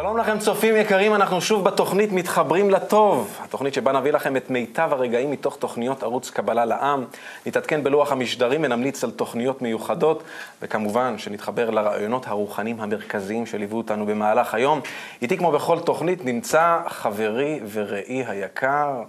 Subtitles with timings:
[0.00, 3.38] שלום לכם צופים יקרים, אנחנו שוב בתוכנית מתחברים לטוב.
[3.40, 7.04] התוכנית שבה נביא לכם את מיטב הרגעים מתוך תוכניות ערוץ קבלה לעם.
[7.46, 10.22] נתעדכן בלוח המשדרים ונמליץ על תוכניות מיוחדות,
[10.62, 14.80] וכמובן שנתחבר לרעיונות הרוחניים המרכזיים שליוו אותנו במהלך היום.
[15.22, 19.02] איתי כמו בכל תוכנית נמצא חברי ורעי היקר,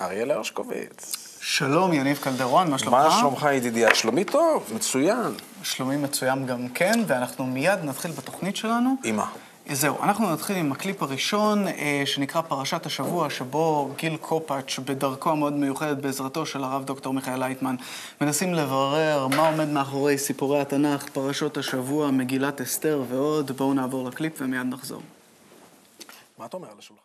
[0.00, 1.16] אריאל הרשקוביץ.
[1.40, 2.94] שלום, יניב קלדרון, מה שלומך?
[2.94, 3.84] מה שלומך ידידי?
[3.94, 5.34] שלומי טוב, מצוין.
[5.62, 8.94] שלומי מצוין גם כן, ואנחנו מיד נתחיל בתוכנית שלנו.
[9.04, 9.26] עם מה?
[9.72, 15.52] זהו, אנחנו נתחיל עם הקליפ הראשון, אה, שנקרא פרשת השבוע, שבו גיל קופאץ', בדרכו המאוד
[15.52, 17.76] מיוחדת, בעזרתו של הרב דוקטור מיכאל לייטמן,
[18.20, 23.50] מנסים לברר מה עומד מאחורי סיפורי התנ"ך, פרשות השבוע, מגילת אסתר ועוד.
[23.50, 25.02] בואו נעבור לקליפ ומיד נחזור.
[26.38, 27.02] מה אתה אומר על השולחן?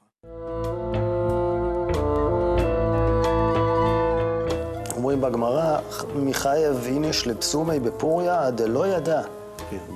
[4.95, 5.77] אומרים בגמרא,
[6.15, 9.21] מחייב איניש לפסומי בפוריה דלא ידע.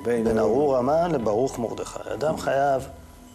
[0.03, 1.99] בין ארור המן לברוך מרדכי.
[2.13, 2.87] אדם חייב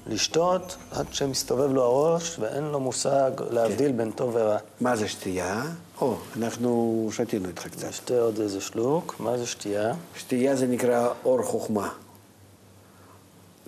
[0.07, 4.59] לשתות עד שמסתובב לו הראש ואין לו מושג להבדיל בין טוב ורע.
[4.81, 5.63] מה זה שתייה?
[6.01, 7.89] או, אנחנו שתינו איתך קצת.
[7.89, 9.17] נשתה עוד איזה שלוק.
[9.19, 9.93] מה זה שתייה?
[10.17, 11.89] שתייה זה נקרא אור חוכמה.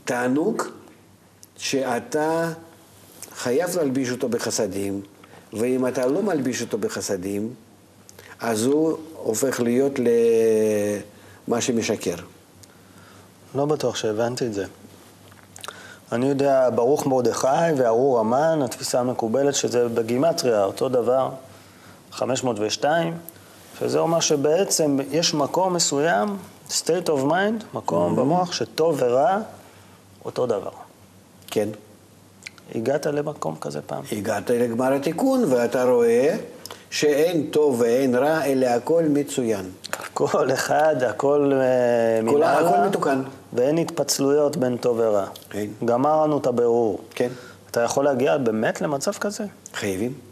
[0.05, 0.62] תענוג
[1.57, 2.53] שאתה
[3.34, 5.01] חייב להלביש אותו בחסדים,
[5.53, 7.55] ואם אתה לא מלביש אותו בחסדים,
[8.41, 9.92] אז הוא הופך להיות
[11.48, 12.17] למה שמשקר.
[13.55, 14.64] לא בטוח שהבנתי את זה.
[16.12, 21.31] אני יודע, ברוך מרדכי וארור המן, התפיסה המקובלת שזה בגימטריה, אותו דבר,
[22.12, 23.14] 502,
[23.80, 26.36] שזה אומר שבעצם יש מקום מסוים,
[26.68, 29.39] state of mind, מקום במוח שטוב ורע,
[30.24, 30.70] אותו דבר.
[31.46, 31.68] כן.
[32.74, 34.02] הגעת למקום כזה פעם?
[34.12, 36.36] הגעת לגמר התיקון ואתה רואה
[36.91, 39.70] שאין טוב ואין רע, אלא הכל מצוין.
[40.14, 41.52] כל אחד, הכל כל-
[42.23, 43.23] מנהלה, הכל מתוקן.
[43.52, 45.27] ואין התפצלויות בין טוב ורע.
[45.55, 45.73] אין.
[45.85, 47.01] גמרנו את הבירור.
[47.14, 47.29] כן.
[47.70, 49.45] אתה יכול להגיע באמת למצב כזה?
[49.74, 50.32] חייבים.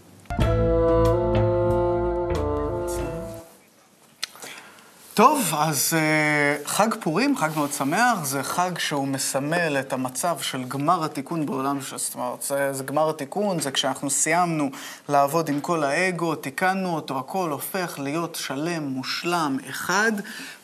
[5.21, 10.65] טוב, אז uh, חג פורים, חג מאוד שמח, זה חג שהוא מסמל את המצב של
[10.65, 14.71] גמר התיקון בעולם, זאת אומרת, זה, זה גמר התיקון, זה כשאנחנו סיימנו
[15.09, 20.13] לעבוד עם כל האגו, תיקנו אותו, הכל הופך להיות שלם, מושלם, אחד,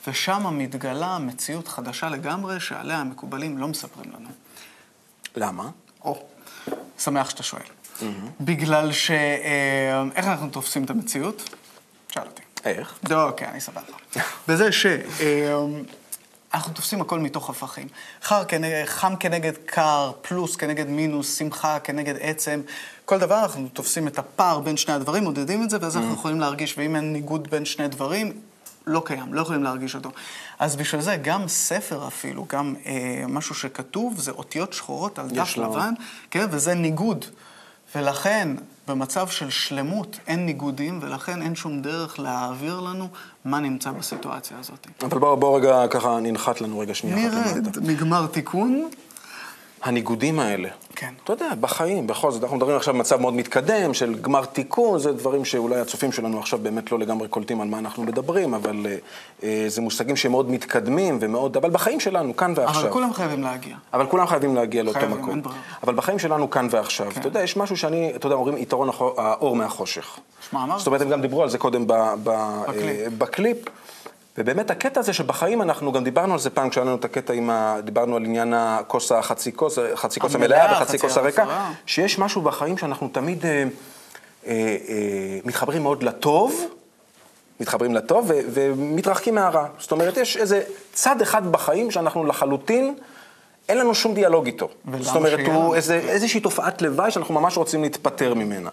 [0.06, 4.28] ושם מתגלה מציאות חדשה לגמרי, שעליה המקובלים לא מספרים לנו.
[5.36, 5.70] למה?
[6.04, 6.22] או,
[6.98, 7.62] שמח שאתה שואל.
[8.40, 9.10] בגלל ש...
[9.10, 11.50] אה, איך אנחנו תופסים את המציאות?
[12.08, 12.45] שאל אותי.
[12.66, 12.98] איך?
[13.10, 13.92] לא, אוקיי, אני סבבה.
[14.48, 14.86] בזה ש...
[15.20, 15.54] אה,
[16.54, 17.88] אנחנו תופסים הכל מתוך הפכים.
[18.22, 22.60] חר כנגד, חם כנגד קר, פלוס כנגד מינוס, שמחה כנגד עצם.
[23.04, 26.40] כל דבר אנחנו תופסים את הפער בין שני הדברים, מודדים את זה, ואז אנחנו יכולים
[26.40, 28.32] להרגיש, ואם אין ניגוד בין שני דברים,
[28.86, 30.10] לא קיים, לא יכולים להרגיש אותו.
[30.58, 35.56] אז בשביל זה גם ספר אפילו, גם אה, משהו שכתוב, זה אותיות שחורות על דף
[35.56, 35.94] לבן,
[36.30, 37.24] כן, וזה ניגוד.
[37.94, 38.48] ולכן,
[38.88, 43.08] במצב של שלמות אין ניגודים, ולכן אין שום דרך להעביר לנו
[43.44, 44.86] מה נמצא בסיטואציה הזאת.
[45.02, 47.80] אבל בוא, בוא רגע ככה ננחת לנו רגע שנייה נרד, למטה.
[47.80, 48.88] נגמר תיקון,
[49.86, 50.68] הניגודים האלה.
[50.96, 51.14] כן.
[51.24, 55.12] אתה יודע, בחיים, בכל זאת, אנחנו מדברים עכשיו במצב מאוד מתקדם של גמר תיקון, זה
[55.12, 58.96] דברים שאולי הצופים שלנו עכשיו באמת לא לגמרי קולטים על מה אנחנו מדברים, אבל אה,
[59.42, 62.82] אה, זה מושגים שהם מאוד מתקדמים ומאוד, אבל בחיים שלנו, כאן ועכשיו.
[62.82, 63.76] אבל כולם חייבים להגיע.
[63.92, 65.42] אבל כולם חייבים להגיע לאותו חייבים, מקום.
[65.82, 67.20] אבל בחיים שלנו כאן ועכשיו, כן.
[67.20, 70.18] אתה יודע, יש משהו שאני, אתה יודע, אומרים יתרון האור מהחושך.
[70.50, 70.78] שמע, אמרת.
[70.78, 71.92] זאת אומרת, הם גם דיברו על זה קודם ב,
[72.22, 72.30] ב,
[72.64, 73.00] בקליפ.
[73.00, 73.58] אה, בקליפ.
[74.38, 77.50] ובאמת הקטע הזה שבחיים אנחנו גם דיברנו על זה פעם, כשהיה לנו את הקטע עם
[77.50, 77.76] ה...
[77.84, 81.70] דיברנו על עניין הכוס החצי כוס, חצי כוס המלאה, וחצי חצי כוס הריקה.
[81.86, 86.66] שיש משהו בחיים שאנחנו תמיד אה, אה, אה, מתחברים מאוד לטוב,
[87.60, 89.66] מתחברים לטוב ו- ומתרחקים מהרע.
[89.78, 90.62] זאת אומרת, יש איזה
[90.92, 92.94] צד אחד בחיים שאנחנו לחלוטין,
[93.68, 94.68] אין לנו שום דיאלוג איתו.
[95.00, 95.74] זאת אומרת, שיהיה הוא?
[95.74, 98.70] איזה, איזושהי תופעת לוואי שאנחנו ממש רוצים להתפטר ממנה.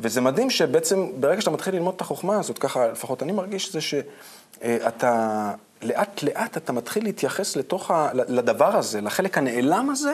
[0.00, 3.80] וזה מדהים שבעצם ברגע שאתה מתחיל ללמוד את החוכמה הזאת, ככה לפחות אני מרגיש, זה
[3.80, 5.52] שאתה
[5.82, 10.12] לאט לאט אתה מתחיל להתייחס לתוך ה, לדבר הזה, לחלק הנעלם הזה,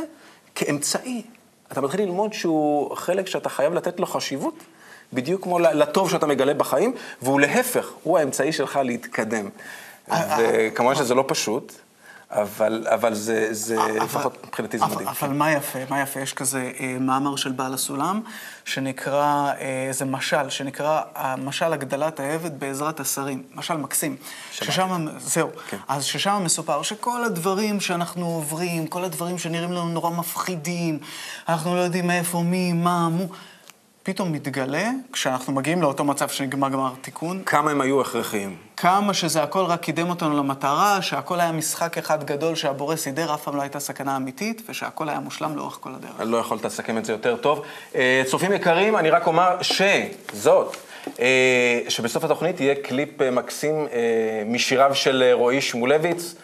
[0.55, 1.23] כאמצעי.
[1.73, 4.55] אתה מתחיל ללמוד שהוא חלק שאתה חייב לתת לו חשיבות,
[5.13, 9.49] בדיוק כמו לטוב שאתה מגלה בחיים, והוא להפך, הוא האמצעי שלך להתקדם.
[10.09, 11.73] וכמובן שזה לא פשוט.
[12.31, 15.09] אבל, אבל זה, זה אבל- לפחות מבחינתי זה מדהים.
[15.09, 15.79] אבל מה יפה?
[15.91, 16.21] מה יפה?
[16.21, 18.21] יש כזה אה, מאמר של בעל הסולם,
[18.65, 23.43] שנקרא, אה, זה משל, שנקרא אה, משל הגדלת העבד בעזרת השרים.
[23.55, 24.17] משל מקסים.
[24.53, 25.49] ששם, זהו.
[25.69, 25.77] כן.
[25.89, 30.99] אז ששם מסופר שכל הדברים שאנחנו עוברים, כל הדברים שנראים לנו נורא מפחידים,
[31.49, 33.25] אנחנו לא יודעים מאיפה, מי, מה, מו,
[34.07, 38.57] פתאום מתגלה, כשאנחנו מגיעים לאותו מצב שנגמר גמר תיקון, כמה הם היו הכרחיים.
[38.77, 43.43] כמה שזה הכל רק קידם אותנו למטרה, שהכל היה משחק אחד גדול שהבורא סידר, אף
[43.43, 46.13] פעם לא הייתה סכנה אמיתית, ושהכל היה מושלם לאורך כל הדרך.
[46.21, 47.63] לא יכולת לסכם את זה יותר טוב.
[47.95, 50.77] אה, צופים יקרים, אני רק אומר שזאת,
[51.21, 53.87] אה, שבסוף התוכנית יהיה קליפ אה, מקסים
[54.47, 56.35] משיריו של רועי שמולביץ,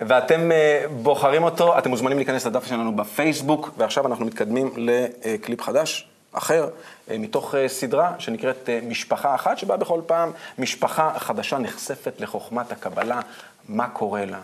[0.00, 0.50] ואתם
[0.90, 6.08] בוחרים אותו, אתם מוזמנים להיכנס לדף שלנו בפייסבוק, ועכשיו אנחנו מתקדמים לקליפ חדש.
[6.34, 6.68] אחר,
[7.10, 12.72] אה, מתוך אה, סדרה שנקראת אה, משפחה אחת, שבה בכל פעם משפחה חדשה נחשפת לחוכמת
[12.72, 13.20] הקבלה,
[13.68, 14.40] מה קורה לה,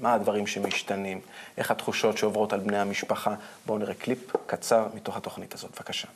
[0.00, 1.20] מה הדברים שמשתנים,
[1.58, 3.34] איך התחושות שעוברות על בני המשפחה.
[3.66, 6.08] בואו נראה קליפ קצר מתוך התוכנית הזאת, בבקשה.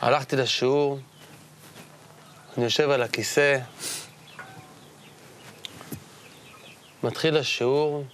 [0.00, 0.98] הלכתי לשיעור,
[2.56, 3.58] אני יושב על הכיסא,
[7.02, 8.04] מתחיל השיעור.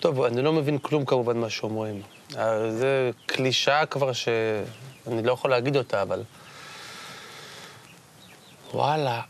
[0.00, 2.02] טוב, אני לא מבין כלום כמובן מה שאומרים.
[2.38, 6.22] אה, זה קלישאה כבר שאני לא יכול להגיד אותה, אבל...
[8.74, 9.20] וואלה,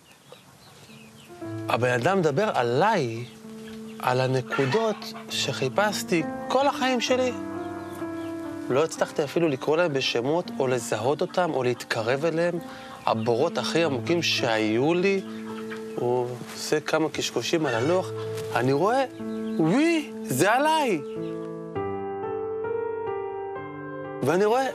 [1.69, 3.25] הבן אדם מדבר עליי,
[3.99, 4.97] על הנקודות
[5.31, 7.33] שחיפשתי כל החיים שלי.
[8.69, 12.59] לא הצלחתי אפילו לקרוא להם בשמות, או לזהות אותם, או להתקרב אליהם.
[13.07, 15.21] הבורות הכי עמוקים שהיו לי,
[15.97, 18.11] הוא עושה כמה קשקושים על הלוח,
[18.55, 19.05] אני רואה,
[19.59, 21.01] וואי, זה עליי.
[24.23, 24.67] ואני רואה,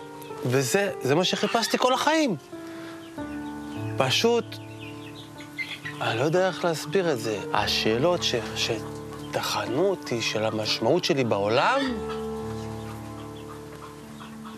[0.45, 2.35] וזה זה מה שחיפשתי כל החיים.
[3.97, 4.45] פשוט,
[6.01, 7.39] אני לא יודע איך להסביר את זה.
[7.53, 11.81] השאלות ש, שטחנו אותי, של המשמעות שלי בעולם,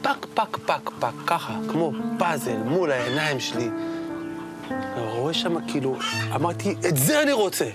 [0.01, 3.69] פק, פק, פק, פק, ככה, כמו פאזל מול העיניים שלי.
[4.69, 5.97] אני רואה שם כאילו,
[6.36, 7.69] אמרתי, את זה אני רוצה.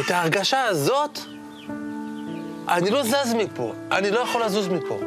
[0.00, 1.18] את ההרגשה הזאת,
[2.68, 4.98] אני לא זז מפה, אני לא יכול לזוז מפה.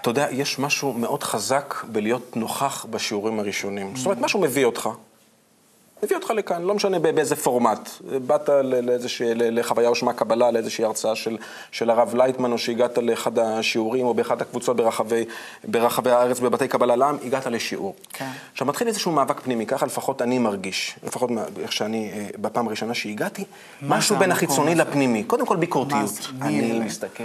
[0.00, 3.96] אתה יודע, יש משהו מאוד חזק בלהיות נוכח בשיעורים הראשונים.
[3.96, 4.88] זאת אומרת, משהו מביא אותך.
[6.04, 7.90] מביא אותך לכאן, לא משנה באיזה פורמט.
[8.26, 11.36] באת לאיזושהי, לחוויה או שמע קבלה, לאיזושהי הרצאה של,
[11.70, 15.24] של הרב לייטמן, או שהגעת לאחד השיעורים, או באחת הקבוצות ברחבי,
[15.64, 17.94] ברחבי הארץ, בבתי קבלה לעם, הגעת לשיעור.
[18.12, 18.28] כן.
[18.52, 21.30] עכשיו, מתחיל איזשהו מאבק פנימי, ככה לפחות אני מרגיש, לפחות
[21.62, 23.44] איך שאני, אה, בפעם הראשונה שהגעתי,
[23.82, 24.74] משהו בין החיצוני?
[24.74, 25.24] לפנימי.
[25.24, 26.28] קודם כל ביקורתיות.
[26.42, 26.80] אני?
[26.80, 27.24] מסתכל.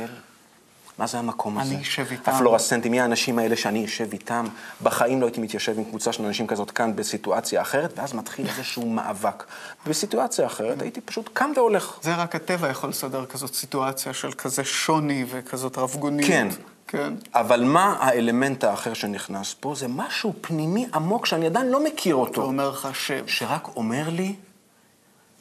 [0.97, 1.73] מה זה המקום הזה?
[1.73, 2.31] אני אשב איתם.
[2.31, 4.45] הפלורסנטים, מי האנשים האלה שאני אשב איתם?
[4.83, 8.89] בחיים לא הייתי מתיישב עם קבוצה של אנשים כזאת כאן בסיטואציה אחרת, ואז מתחיל איזשהו
[8.89, 9.43] מאבק.
[9.87, 11.97] בסיטואציה אחרת הייתי פשוט קם והולך.
[12.01, 16.29] זה רק הטבע יכול לסדר כזאת סיטואציה של כזה שוני וכזאת רבגוניות.
[16.29, 16.47] כן.
[16.87, 17.13] כן.
[17.33, 19.75] אבל מה האלמנט האחר שנכנס פה?
[19.75, 22.41] זה משהו פנימי עמוק שאני עדיין לא מכיר אותו.
[22.41, 23.23] ואומר לך שב.
[23.27, 24.35] שרק אומר לי,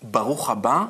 [0.03, 0.85] ברוך הבא,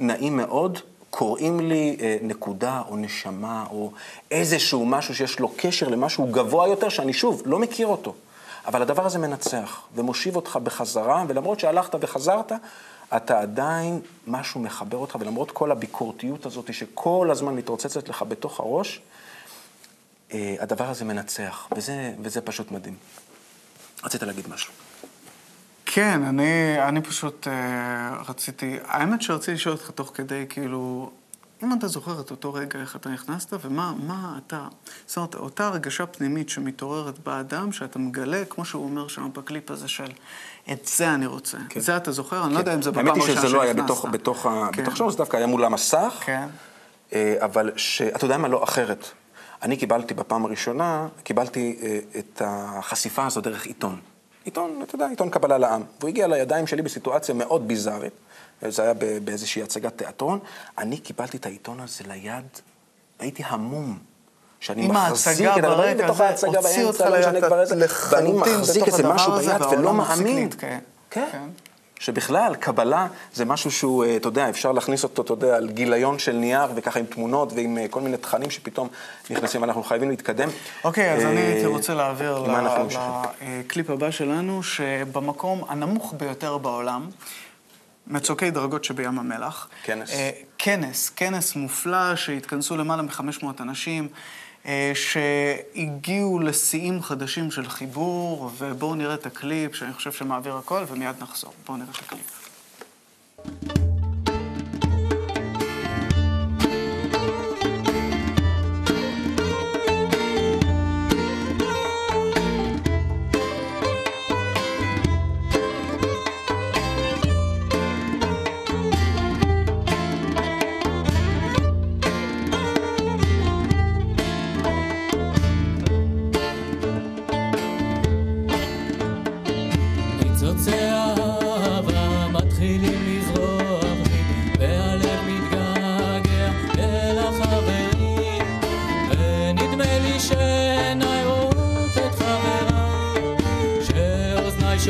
[0.00, 0.78] נעים מאוד,
[1.10, 3.92] קוראים לי אה, נקודה או נשמה או
[4.30, 8.14] איזשהו משהו שיש לו קשר למשהו גבוה יותר, שאני שוב לא מכיר אותו.
[8.66, 12.52] אבל הדבר הזה מנצח ומושיב אותך בחזרה, ולמרות שהלכת וחזרת,
[13.16, 19.00] אתה עדיין, משהו מחבר אותך, ולמרות כל הביקורתיות הזאת שכל הזמן מתרוצצת לך בתוך הראש,
[20.32, 22.94] אה, הדבר הזה מנצח, וזה, וזה פשוט מדהים.
[24.04, 24.72] רצית להגיד משהו.
[25.92, 31.10] כן, אני, אני פשוט אה, רציתי, האמת שרציתי לשאול אותך תוך כדי, כאילו,
[31.62, 34.66] אם אתה זוכר את אותו רגע, איך אתה נכנסת, ומה מה אתה,
[35.06, 39.88] זאת אומרת, אותה הרגשה פנימית שמתעוררת באדם, שאתה מגלה, כמו שהוא אומר שם בקליפ הזה
[39.88, 40.10] של,
[40.72, 41.58] את זה אני רוצה.
[41.68, 41.80] כן.
[41.80, 42.44] זה אתה זוכר?
[42.44, 43.48] אני לא יודע אם זה בפעם האמת הראשונה היא שנכנסת.
[43.48, 44.82] שזה לא היה בתוך, בתוך, כן.
[44.82, 46.22] בתוך שם, זה דווקא היה מול המסך.
[46.26, 46.48] כן.
[47.12, 49.04] אה, אבל שאתה יודע מה, לא אחרת.
[49.62, 54.00] אני קיבלתי בפעם הראשונה, קיבלתי אה, את החשיפה הזו דרך עיתון.
[54.50, 55.82] עיתון, אתה יודע, עיתון קבלה לעם.
[56.00, 58.12] והוא הגיע לידיים שלי בסיטואציה מאוד ביזארית.
[58.68, 60.38] זה היה באיזושהי הצגת תיאטרון.
[60.78, 62.44] אני קיבלתי את העיתון הזה ליד,
[63.18, 63.98] הייתי המום.
[64.60, 69.08] שאני מחזיק את הדבר ברקע, בתוך ההצגה באמצע, לא משנה כבר איזה, ואני מחזיק איזה
[69.08, 70.36] משהו ביד ולא מאמין.
[70.36, 70.80] להתקיים.
[71.10, 71.48] כן.
[72.00, 76.18] שבכלל, קבלה זה משהו שהוא, אה, אתה יודע, אפשר להכניס אותו, אתה יודע, על גיליון
[76.18, 78.88] של נייר, וככה עם תמונות ועם אה, כל מיני תכנים שפתאום
[79.30, 80.48] נכנסים, אנחנו חייבים להתקדם.
[80.84, 82.44] אוקיי, אז אה, אני הייתי רוצה להעביר?
[83.66, 87.10] לקליפ הבא שלנו, שבמקום הנמוך ביותר בעולם,
[88.06, 89.68] מצוקי דרגות שבים המלח.
[89.82, 90.10] כנס.
[90.10, 94.39] אה, כנס, כנס מופלא שהתכנסו למעלה מ-500 אנשים, אה,
[94.94, 101.52] שהגיעו לשיאים חדשים של חיבור, ובואו נראה את הקליפ, שאני חושב שמעביר הכל, ומיד נחזור.
[101.66, 102.49] בואו נראה את הקליפ.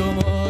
[0.01, 0.40] somos.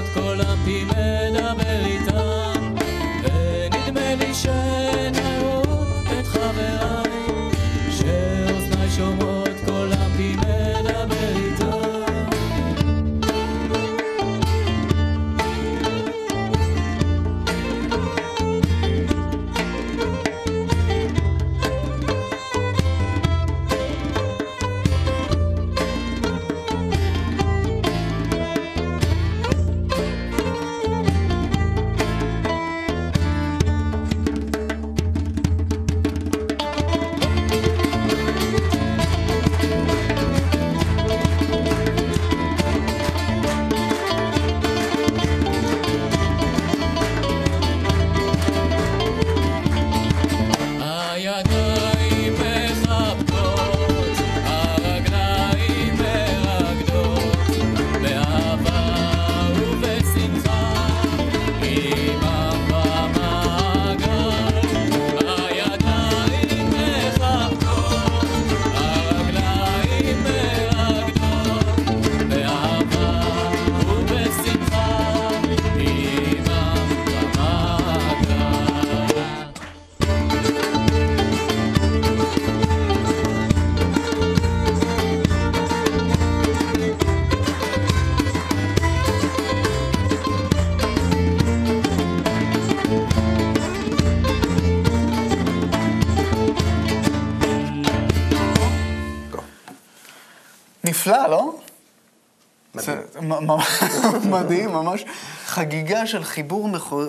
[103.41, 103.59] מדהים.
[104.01, 105.05] זה מ- מ- מדהים, ממש
[105.51, 107.01] חגיגה של חיבור, מחו...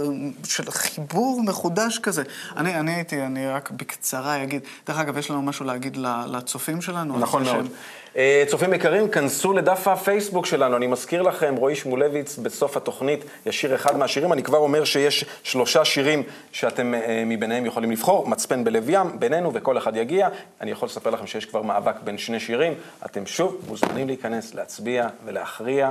[0.45, 2.23] של חיבור מחודש כזה.
[2.57, 5.97] אני, אני הייתי, אני רק בקצרה אגיד, דרך אגב, יש לנו משהו להגיד
[6.27, 7.19] לצופים שלנו?
[7.19, 7.55] נכון מאוד.
[7.55, 7.67] שהם-
[8.17, 10.77] אה, צופים יקרים, כנסו לדף הפייסבוק שלנו.
[10.77, 14.33] אני מזכיר לכם, רועי שמולביץ בסוף התוכנית ישיר אחד מהשירים.
[14.33, 16.23] אני כבר אומר שיש שלושה שירים
[16.53, 18.29] שאתם אה, מביניהם יכולים לבחור.
[18.29, 20.29] מצפן בלב ים, בינינו, וכל אחד יגיע.
[20.61, 22.75] אני יכול לספר לכם שיש כבר מאבק בין שני שירים.
[23.07, 25.91] אתם שוב מוזמנים להיכנס, להצביע ולהכריע.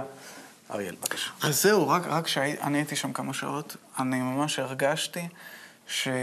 [0.71, 1.31] אריאל, בבקשה.
[1.41, 5.27] אז זהו, רק, רק שאני הייתי שם כמה שעות, אני ממש הרגשתי
[5.87, 6.15] שעם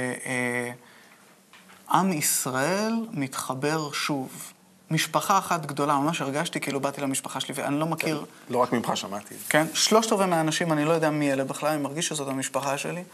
[2.12, 4.52] ישראל מתחבר שוב.
[4.90, 8.96] משפחה אחת גדולה, ממש הרגשתי כאילו באתי למשפחה שלי, ואני לא מכיר, לא רק ממך
[8.96, 9.34] שמעתי.
[9.48, 9.66] כן?
[9.74, 13.04] שלושת רבעי מהאנשים, אני לא יודע מי אלה בכלל, אני מרגיש שזאת המשפחה שלי.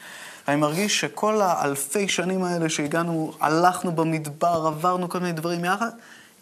[0.49, 5.91] אני מרגיש שכל האלפי שנים האלה שהגענו, הלכנו במדבר, עברנו כל מיני דברים יחד,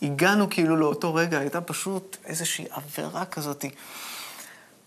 [0.02, 3.64] הגענו כאילו לאותו רגע, הייתה פשוט איזושהי עבירה כזאת,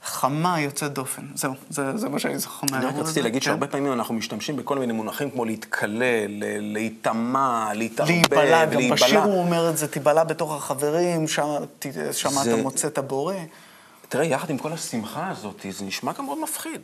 [0.06, 1.22] חמה יוצאת דופן.
[1.36, 3.46] זהו, זה, זה מה שאני זוכר אני רק מהאירוע רציתי הזה, להגיד כן.
[3.46, 8.90] שהרבה פעמים אנחנו משתמשים בכל מיני מונחים כמו להתקלל, להיטמע, להתערבב, להיבלע, גם.
[8.90, 11.46] בשיר הוא אומר את זה, תיבלע בתוך החברים, שם
[12.44, 13.36] זה- אתה מוצא את הבורא.
[14.10, 16.82] תראה, יחד עם כל השמחה הזאת, זה נשמע גם מאוד מפחיד.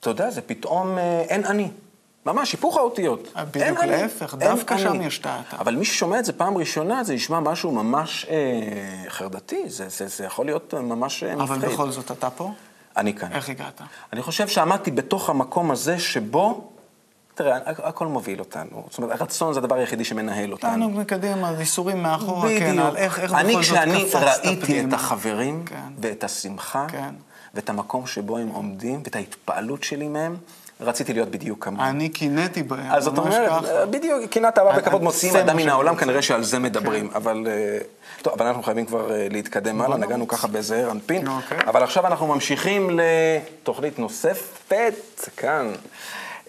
[0.00, 1.68] אתה יודע, זה פתאום אה, אין אני.
[2.32, 3.28] ממש, היפוך האותיות.
[3.36, 4.82] אה, בדיוק אין אני, להפך, אין דווקא אני.
[4.82, 8.26] שם יש את ה- אבל מי ששומע את זה פעם ראשונה, זה נשמע משהו ממש
[8.30, 8.36] אה,
[9.10, 9.62] חרדתי.
[9.68, 11.50] זה, זה, זה יכול להיות אה, ממש אה, מפחיד.
[11.64, 12.50] אבל בכל זאת, אתה פה?
[12.96, 13.32] אני כאן.
[13.32, 13.80] איך הגעת?
[14.12, 16.70] אני חושב שעמדתי בתוך המקום הזה שבו,
[17.34, 18.84] תראה, הכ- הכל מוביל אותנו.
[18.90, 20.70] זאת אומרת, הרצון זה הדבר היחידי שמנהל אותנו.
[20.70, 24.88] תענוג מקדימה, ייסורים מאחורה, כן, על איך, איך אני, בכל זאת כשאני קפצת ראיתי פנימה.
[24.88, 25.80] את החברים, כן.
[26.00, 27.14] ואת השמחה, כן.
[27.54, 30.36] ואת המקום שבו הם עומדים, ואת ההתפעלות שלי מהם,
[30.80, 31.88] רציתי להיות בדיוק כמוהם.
[31.88, 33.86] אני קינאתי בהם, אז זאת אומרת, ככה.
[33.86, 35.96] בדיוק, קנאת אהבה אני- וכבוד אני- מוציאים אדם מן העולם.
[35.96, 37.10] כנראה שעל זה מדברים.
[37.14, 37.46] אבל...
[37.50, 37.78] אה,
[38.22, 41.26] טוב, אבל אנחנו חייבים כבר אה, להתקדם הלאה, נגענו ככה בזעיר אנפין.
[41.28, 41.58] אוקיי.
[41.66, 42.90] אבל עכשיו אנחנו ממשיכים
[43.62, 44.94] לתוכנית נוספת,
[45.36, 45.72] כאן.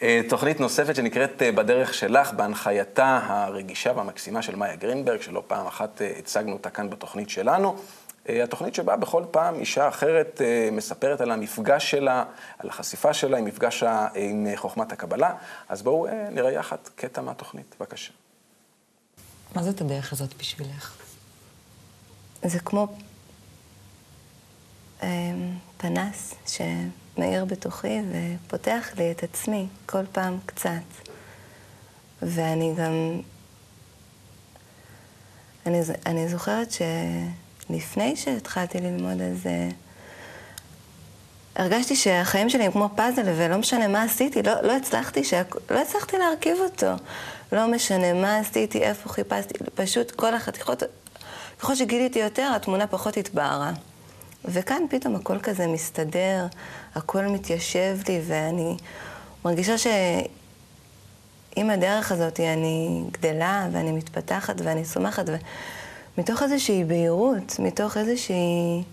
[0.01, 5.67] אה, תוכנית נוספת שנקראת אה, בדרך שלך, בהנחייתה הרגישה והמקסימה של מאיה גרינברג, שלא פעם
[5.67, 7.75] אחת אה, הצגנו אותה כאן בתוכנית שלנו.
[8.29, 12.23] אה, התוכנית שבה בכל פעם אישה אחרת אה, מספרת על המפגש שלה,
[12.57, 13.83] על החשיפה שלה עם מפגש
[14.15, 15.33] עם אה, חוכמת הקבלה.
[15.69, 18.11] אז בואו אה, נראה יחד קטע מהתוכנית, בבקשה.
[19.55, 20.97] מה זאת הדרך הזאת בשבילך?
[22.43, 22.87] זה כמו
[25.77, 30.69] פנס שמאיר בתוכי ופותח לי את עצמי כל פעם קצת.
[32.21, 33.21] ואני גם...
[35.65, 36.71] אני, אני זוכרת
[37.69, 39.69] שלפני שהתחלתי ללמוד על זה,
[41.55, 45.55] הרגשתי שהחיים שלי הם כמו פאזל, ולא משנה מה עשיתי, לא, לא, הצלחתי, שהכ...
[45.69, 46.91] לא הצלחתי להרכיב אותו.
[47.51, 50.83] לא משנה מה עשיתי, איפה חיפשתי, פשוט כל החתיכות,
[51.59, 53.71] ככל שגיליתי יותר, התמונה פחות התבהרה.
[54.45, 56.45] וכאן פתאום הכל כזה מסתדר,
[56.95, 58.77] הכל מתיישב לי, ואני
[59.45, 65.25] מרגישה שעם הדרך הזאת אני גדלה, ואני מתפתחת, ואני צומחת,
[66.19, 68.83] ומתוך איזושהי בהירות, מתוך איזושהי...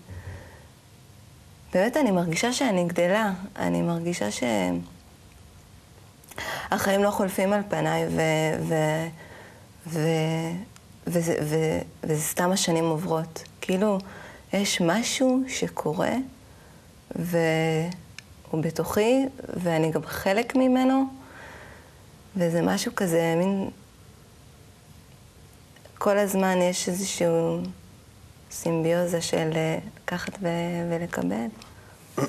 [1.73, 4.43] באמת אני מרגישה שאני גדלה, אני מרגישה ש...
[6.71, 8.21] החיים לא חולפים על פניי, ו...
[8.67, 8.75] ו...
[9.87, 9.99] ו...
[11.07, 11.55] וזה, ו...
[12.03, 13.43] וזה סתם השנים עוברות.
[13.61, 13.97] כאילו,
[14.53, 16.13] יש משהו שקורה,
[17.15, 19.25] והוא בתוכי,
[19.63, 21.03] ואני גם חלק ממנו,
[22.35, 23.69] וזה משהו כזה, מין...
[25.97, 27.61] כל הזמן יש איזשהו
[28.51, 30.47] סימביוזה של אה, לקחת ו...
[30.89, 31.47] ולקבל.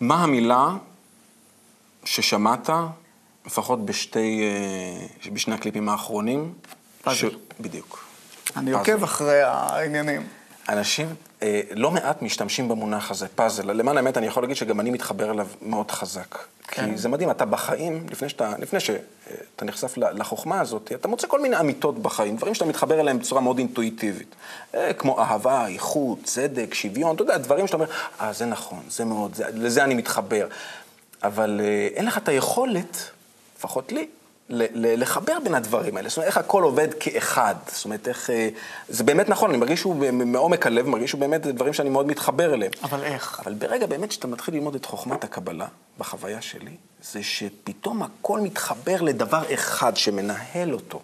[0.00, 0.68] מה המילה
[2.04, 2.70] ששמעת,
[3.46, 4.42] לפחות בשתי,
[5.24, 6.54] אה, בשני הקליפים האחרונים?
[7.02, 7.16] פאזל.
[7.16, 7.24] ש...
[7.60, 8.04] בדיוק.
[8.56, 8.92] אני פאזל.
[8.92, 10.26] עוקב אחרי העניינים.
[10.68, 11.14] אנשים,
[11.70, 13.72] לא מעט משתמשים במונח הזה, פאזל.
[13.72, 16.38] למען האמת, אני יכול להגיד שגם אני מתחבר אליו מאוד חזק.
[16.68, 16.90] כן.
[16.90, 21.26] כי זה מדהים, אתה בחיים, לפני, שאתה, לפני שאתה נחשף ל- לחוכמה הזאת, אתה מוצא
[21.28, 24.34] כל מיני אמיתות בחיים, דברים שאתה מתחבר אליהם בצורה מאוד אינטואיטיבית.
[24.74, 27.86] אה, כמו אהבה, איכות, צדק, שוויון, אתה יודע, דברים שאתה אומר,
[28.20, 30.46] אה, זה נכון, זה מאוד, זה, לזה אני מתחבר.
[31.22, 33.10] אבל אה, אין לך את היכולת,
[33.58, 34.06] לפחות לי,
[34.74, 36.08] לחבר בין הדברים האלה.
[36.08, 37.54] זאת אומרת, איך הכל עובד כאחד.
[37.66, 38.30] זאת אומרת, איך...
[38.30, 38.48] אה,
[38.88, 42.54] זה באמת נכון, אני מרגיש שהוא מעומק הלב, מרגיש שהוא באמת דברים שאני מאוד מתחבר
[42.54, 42.72] אליהם.
[42.82, 43.40] אבל איך?
[43.44, 45.66] אבל ברגע באמת שאתה מתחיל ללמוד את חוכמת הקבלה,
[45.98, 51.02] בחוויה שלי, זה שפתאום הכל מתחבר לדבר אחד שמנהל אותו.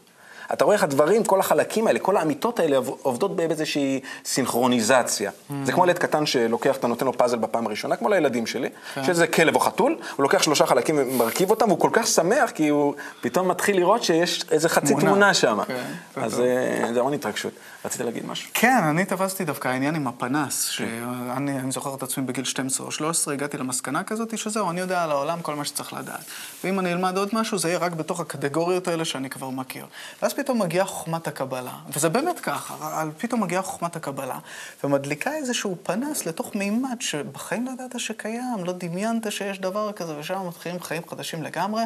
[0.52, 5.30] אתה רואה איך הדברים, כל החלקים האלה, כל האמיתות האלה עובדות באיזושהי סינכרוניזציה.
[5.64, 8.68] זה כמו ילד קטן שלוקח, אתה נותן לו פאזל בפעם הראשונה, כמו לילדים שלי,
[9.02, 12.68] שזה כלב או חתול, הוא לוקח שלושה חלקים ומרכיב אותם, והוא כל כך שמח, כי
[12.68, 15.04] הוא פתאום מתחיל לראות שיש איזה חצי תמונה.
[15.04, 15.58] תמונה שם.
[15.66, 15.74] כן,
[16.14, 16.40] זה אז.
[16.40, 17.52] אה, זה המון התרגשות.
[17.84, 18.50] רצית להגיד משהו?
[18.54, 22.92] כן, אני תפסתי דווקא העניין עם הפנס, שאני אני זוכר את עצמי בגיל 12 או
[22.92, 26.24] 13, הגעתי למסקנה כזאת שזהו, אני יודע על העולם כל מה שצריך לדעת.
[26.64, 29.86] ואם אני אלמד עוד משהו, זה יהיה רק בתוך הקטגוריות האלה שאני כבר מכיר.
[30.22, 32.74] ואז פתאום מגיעה חוכמת הקבלה, וזה באמת ככה,
[33.18, 34.38] פתאום מגיעה חוכמת הקבלה,
[34.84, 40.48] ומדליקה איזשהו פנס לתוך מימד שבחיים לא ידעת שקיים, לא דמיינת שיש דבר כזה, ושם
[40.48, 41.82] מתחילים חיים חדשים לגמרי,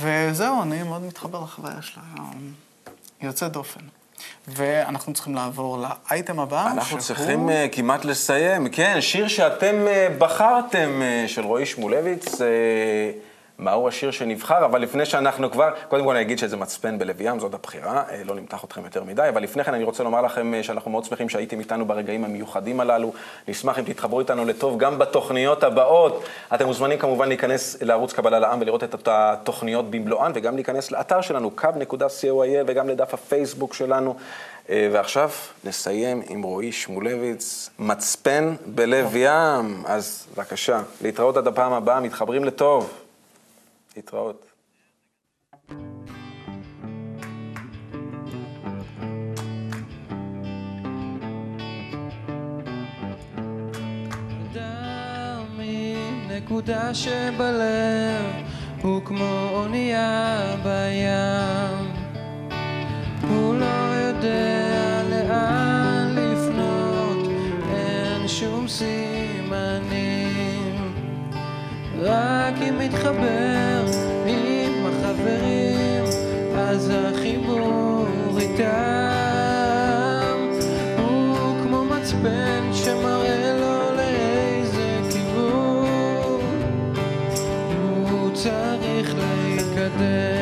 [0.00, 2.02] וזהו, אני מאוד מתחבר לחוויה שלה,
[3.22, 3.80] יוצא דופן.
[4.48, 8.68] ואנחנו צריכים לעבור לאייטם הבא, אנחנו שהוא- צריכים אה, כמעט לסיים.
[8.68, 12.40] כן, שיר שאתם אה, בחרתם, אה, של רועי שמולביץ.
[12.40, 12.46] אה,
[13.58, 17.40] מהו השיר שנבחר, אבל לפני שאנחנו כבר, קודם כל אני אגיד שזה מצפן בלב ים,
[17.40, 20.54] זאת הבחירה, אה, לא נמתח אתכם יותר מדי, אבל לפני כן אני רוצה לומר לכם
[20.54, 23.12] אה, שאנחנו מאוד שמחים שהייתם איתנו ברגעים המיוחדים הללו.
[23.48, 26.24] נשמח אם תתחברו איתנו לטוב גם בתוכניות הבאות.
[26.54, 31.50] אתם מוזמנים כמובן להיכנס לערוץ קבלה לעם ולראות את התוכניות במלואן, וגם להיכנס לאתר שלנו,
[31.58, 34.16] kub.co.il, וגם לדף הפייסבוק שלנו.
[34.70, 35.30] אה, ועכשיו
[35.64, 39.82] נסיים עם רועי שמולביץ, מצפן בלב ים.
[39.86, 43.03] אז בבקשה, להתראות עד הפעם הבאה, מתחברים לטוב.
[43.96, 44.54] להתראות.
[56.44, 58.24] נקודה שבלב
[58.82, 61.90] הוא כמו אונייה בים
[63.28, 67.28] הוא לא יודע לאן לפנות
[67.74, 70.14] אין שום סימנים
[71.98, 73.73] רק אם מתחבר
[76.74, 78.06] אז החיבור
[78.38, 78.64] איתם
[80.98, 86.40] הוא כמו מצפן שמראה לו לאיזה כיוון.
[88.10, 90.33] הוא צריך להתקדם